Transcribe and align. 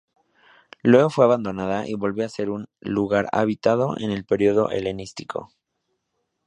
Luego 0.81 1.11
fue 1.11 1.25
abandonada 1.25 1.87
y 1.87 1.93
volvió 1.93 2.25
a 2.25 2.29
ser 2.29 2.49
un 2.49 2.67
lugar 2.79 3.27
habitado 3.31 3.95
en 3.99 4.09
el 4.09 4.25
periodo 4.25 4.71
helenístico. 4.71 5.53